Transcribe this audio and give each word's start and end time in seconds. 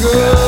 good. 0.00 0.39